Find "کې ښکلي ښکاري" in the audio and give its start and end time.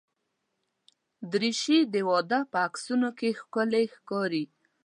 3.19-4.45